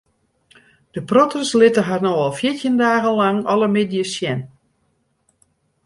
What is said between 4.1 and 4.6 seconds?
sjen.